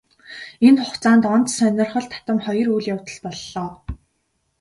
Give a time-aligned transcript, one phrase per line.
[0.67, 3.69] Энэ хугацаанд онц сонирхол татам хоёр үйл явдал боллоо.